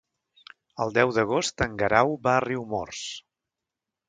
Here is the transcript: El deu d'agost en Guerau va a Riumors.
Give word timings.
El 0.85 0.93
deu 0.95 1.13
d'agost 1.17 1.63
en 1.67 1.75
Guerau 1.83 2.17
va 2.25 2.35
a 2.39 2.43
Riumors. 2.47 3.05